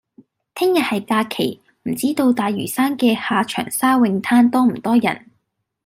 [0.55, 5.29] 聽日係假期，唔知道大嶼山嘅下長沙泳灘多唔多人？